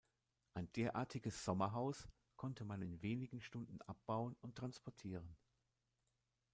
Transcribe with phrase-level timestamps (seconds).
[0.55, 5.37] Ein derartiges Sommerhaus konnte man in wenigen Stunden abbauen und transportieren.